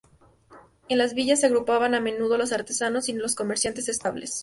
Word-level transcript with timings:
En 0.89 0.97
las 0.97 1.13
villas 1.13 1.41
se 1.41 1.45
agrupaban 1.45 1.93
a 1.93 1.99
menudo 2.01 2.35
los 2.35 2.51
artesanos 2.51 3.07
y 3.07 3.13
los 3.13 3.35
comerciantes 3.35 3.87
estables. 3.87 4.39